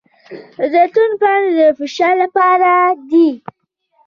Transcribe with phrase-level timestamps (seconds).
[0.57, 2.71] د زیتون پاڼې د فشار لپاره
[3.09, 3.29] دي.